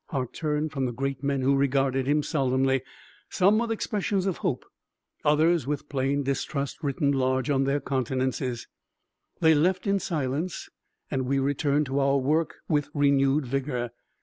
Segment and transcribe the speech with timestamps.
[0.07, 2.81] Hart turned from the great men who regarded him solemnly,
[3.29, 4.65] some with expressions of hope,
[5.23, 8.67] others with plain distrust written large on their countenances.
[9.41, 10.69] They left in silence
[11.11, 13.91] and we returned to our work with renewed vigor.